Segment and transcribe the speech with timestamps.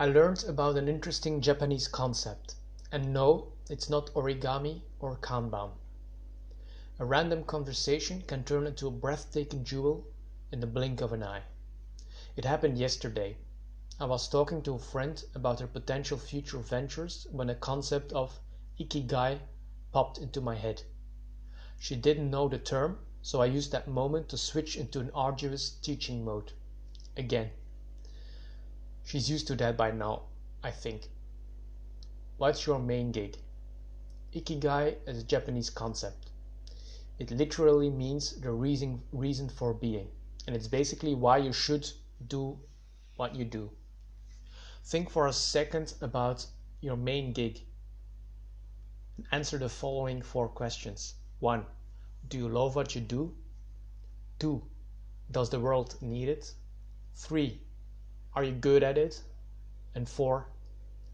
[0.00, 2.54] I learned about an interesting Japanese concept,
[2.92, 5.72] and no, it's not origami or kanban.
[7.00, 10.06] A random conversation can turn into a breathtaking jewel
[10.52, 11.42] in the blink of an eye.
[12.36, 13.38] It happened yesterday.
[13.98, 18.38] I was talking to a friend about her potential future ventures when a concept of
[18.78, 19.40] ikigai
[19.90, 20.84] popped into my head.
[21.76, 25.70] She didn't know the term, so I used that moment to switch into an arduous
[25.70, 26.52] teaching mode.
[27.16, 27.50] Again.
[29.08, 30.24] She's used to that by now,
[30.62, 31.08] I think.
[32.36, 33.38] What's your main gig?
[34.34, 36.28] Ikigai is a Japanese concept.
[37.18, 40.10] It literally means the reason, reason for being,
[40.46, 41.90] and it's basically why you should
[42.26, 42.58] do
[43.16, 43.70] what you do.
[44.84, 46.44] Think for a second about
[46.82, 47.62] your main gig.
[49.32, 51.14] Answer the following four questions.
[51.38, 51.64] 1.
[52.28, 53.34] Do you love what you do?
[54.40, 54.62] 2.
[55.30, 56.52] Does the world need it?
[57.14, 57.58] 3.
[58.34, 59.22] Are you good at it?
[59.94, 60.46] And 4.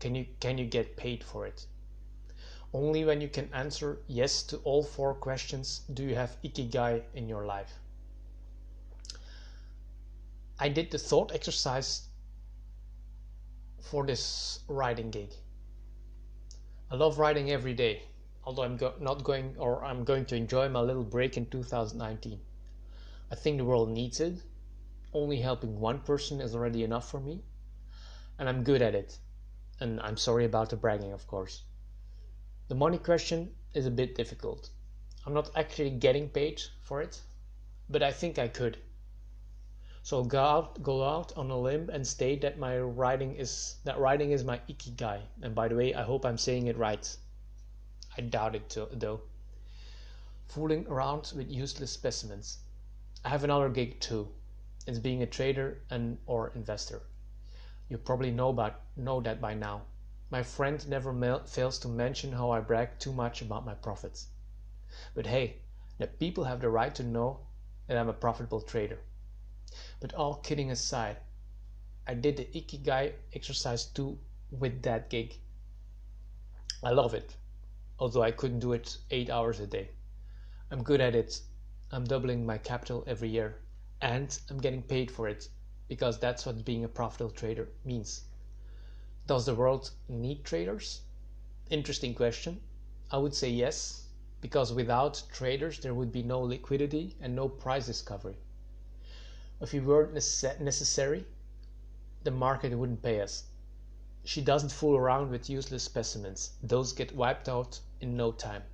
[0.00, 1.66] Can you can you get paid for it?
[2.74, 7.28] Only when you can answer yes to all four questions do you have ikigai in
[7.28, 7.78] your life.
[10.58, 12.08] I did the thought exercise
[13.80, 15.30] for this writing gig.
[16.90, 18.02] I love writing every day,
[18.44, 22.40] although I'm go not going or I'm going to enjoy my little break in 2019.
[23.30, 24.42] I think the world needs it
[25.14, 27.42] only helping one person is already enough for me.
[28.38, 29.18] And I'm good at it.
[29.78, 31.64] And I'm sorry about the bragging, of course.
[32.68, 34.70] The money question is a bit difficult.
[35.26, 37.20] I'm not actually getting paid for it,
[37.90, 38.78] but I think I could.
[40.02, 43.98] So go out, go out on a limb and state that my writing is that
[43.98, 45.20] writing is my ikigai.
[45.42, 47.16] And by the way, I hope I'm saying it right.
[48.16, 49.20] I doubt it though.
[50.48, 52.58] Fooling around with useless specimens.
[53.24, 54.28] I have another gig too
[54.84, 57.02] is being a trader and or investor.
[57.88, 59.82] You probably know about know that by now.
[60.28, 61.12] My friend never
[61.46, 64.26] fails to mention how I brag too much about my profits.
[65.14, 65.58] But hey,
[65.98, 67.46] the people have the right to know
[67.86, 68.98] that I'm a profitable trader.
[70.00, 71.18] But all kidding aside,
[72.06, 74.18] I did the Ikigai exercise too
[74.50, 75.38] with that gig.
[76.82, 77.36] I love it,
[78.00, 79.90] although I couldn't do it eight hours a day.
[80.72, 81.40] I'm good at it.
[81.92, 83.58] I'm doubling my capital every year
[84.02, 85.48] and I'm getting paid for it
[85.88, 88.24] because that's what being a profitable trader means.
[89.28, 91.02] Does the world need traders?
[91.70, 92.60] Interesting question.
[93.12, 94.08] I would say yes,
[94.40, 98.36] because without traders there would be no liquidity and no price discovery.
[99.60, 101.24] If we weren't necessary,
[102.24, 103.44] the market wouldn't pay us.
[104.24, 106.50] She doesn't fool around with useless specimens.
[106.60, 108.64] Those get wiped out in no time.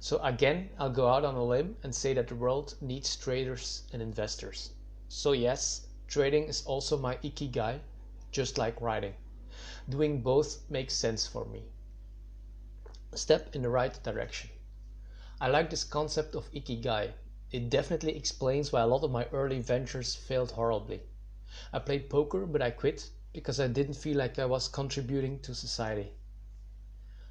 [0.00, 3.82] So again, I'll go out on a limb and say that the world needs traders
[3.92, 4.70] and investors.
[5.08, 7.80] So yes, trading is also my ikigai,
[8.30, 9.14] just like writing.
[9.88, 11.64] Doing both makes sense for me.
[13.14, 14.50] Step in the right direction.
[15.40, 17.12] I like this concept of ikigai.
[17.50, 21.02] It definitely explains why a lot of my early ventures failed horribly.
[21.72, 25.54] I played poker, but I quit because I didn't feel like I was contributing to
[25.54, 26.12] society.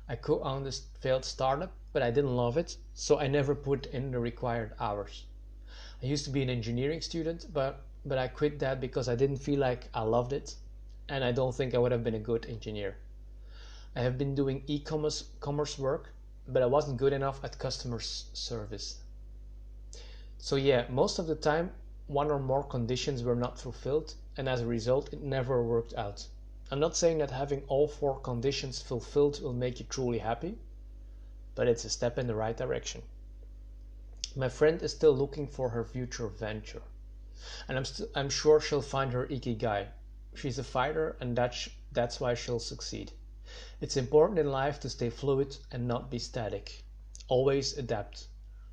[0.10, 4.12] I co-owned this failed startup, but I didn't love it, so I never put in
[4.12, 5.26] the required hours.
[6.02, 9.38] I used to be an engineering student, but but I quit that because I didn't
[9.38, 10.56] feel like I loved it,
[11.10, 12.96] and I don't think I would have been a good engineer.
[13.96, 16.14] I have been doing e-commerce commerce work,
[16.48, 19.02] but I wasn't good enough at customer service.
[20.38, 21.72] So yeah, most of the time
[22.08, 26.28] one or more conditions were not fulfilled, and as a result it never worked out.
[26.70, 30.58] I'm not saying that having all four conditions fulfilled will make you truly happy,
[31.56, 33.04] but it's a step in the right direction.
[34.36, 36.82] My friend is still looking for her future venture,
[37.70, 39.88] and I'm, st- I'm sure she'll find her ikigai.
[40.36, 43.14] She's a fighter, and that's, that's why she'll succeed.
[43.80, 46.84] It's important in life to stay fluid and not be static.
[47.30, 48.28] Always adapt.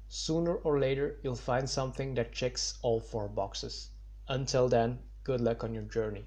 [0.08, 3.90] Sooner or later, you'll find something that checks all four boxes.
[4.26, 6.26] Until then, good luck on your journey.